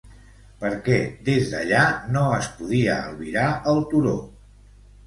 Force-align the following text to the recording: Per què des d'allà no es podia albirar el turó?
Per 0.63 0.71
què 0.87 0.95
des 1.27 1.45
d'allà 1.53 1.83
no 2.17 2.25
es 2.41 2.51
podia 2.57 2.97
albirar 3.07 3.49
el 3.75 3.87
turó? 3.95 4.21